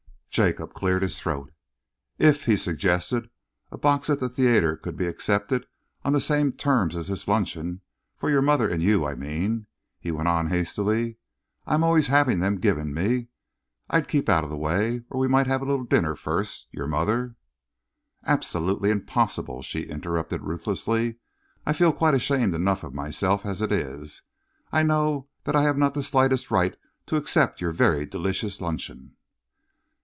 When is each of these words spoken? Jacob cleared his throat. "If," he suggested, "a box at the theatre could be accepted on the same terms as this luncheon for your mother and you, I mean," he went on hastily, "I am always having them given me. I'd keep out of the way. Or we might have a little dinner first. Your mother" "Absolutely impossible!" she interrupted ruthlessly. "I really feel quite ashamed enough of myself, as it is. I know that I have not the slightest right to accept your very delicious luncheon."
Jacob 0.33 0.73
cleared 0.73 1.01
his 1.01 1.19
throat. 1.19 1.51
"If," 2.17 2.45
he 2.45 2.55
suggested, 2.55 3.29
"a 3.69 3.77
box 3.77 4.09
at 4.09 4.21
the 4.21 4.29
theatre 4.29 4.77
could 4.77 4.95
be 4.95 5.05
accepted 5.05 5.65
on 6.05 6.13
the 6.13 6.21
same 6.21 6.53
terms 6.53 6.95
as 6.95 7.09
this 7.09 7.27
luncheon 7.27 7.81
for 8.15 8.29
your 8.29 8.41
mother 8.41 8.69
and 8.69 8.81
you, 8.81 9.05
I 9.05 9.13
mean," 9.13 9.67
he 9.99 10.09
went 10.09 10.29
on 10.29 10.47
hastily, 10.47 11.17
"I 11.67 11.73
am 11.73 11.83
always 11.83 12.07
having 12.07 12.39
them 12.39 12.61
given 12.61 12.93
me. 12.93 13.27
I'd 13.89 14.07
keep 14.07 14.29
out 14.29 14.45
of 14.45 14.49
the 14.49 14.55
way. 14.55 15.01
Or 15.09 15.19
we 15.19 15.27
might 15.27 15.47
have 15.47 15.61
a 15.61 15.65
little 15.65 15.83
dinner 15.83 16.15
first. 16.15 16.67
Your 16.71 16.87
mother" 16.87 17.35
"Absolutely 18.25 18.89
impossible!" 18.89 19.61
she 19.61 19.81
interrupted 19.83 20.43
ruthlessly. 20.43 21.15
"I 21.65 21.71
really 21.71 21.77
feel 21.79 21.91
quite 21.93 22.13
ashamed 22.13 22.55
enough 22.55 22.85
of 22.85 22.93
myself, 22.93 23.45
as 23.45 23.61
it 23.61 23.73
is. 23.73 24.21
I 24.71 24.81
know 24.81 25.27
that 25.43 25.57
I 25.57 25.63
have 25.63 25.77
not 25.77 25.93
the 25.93 26.01
slightest 26.01 26.49
right 26.49 26.77
to 27.07 27.17
accept 27.17 27.59
your 27.59 27.71
very 27.73 28.05
delicious 28.05 28.61
luncheon." 28.61 29.17